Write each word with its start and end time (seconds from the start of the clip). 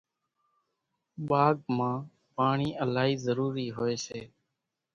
ٻاگھ 1.27 1.63
مان 1.77 1.97
پاڻِي 2.35 2.69
الائِي 2.83 3.13
ضرورِي 3.25 3.67
هوئيَ 3.77 3.97
سي۔ 4.05 4.21